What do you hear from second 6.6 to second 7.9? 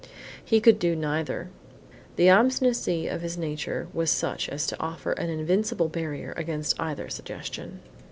either suggestion.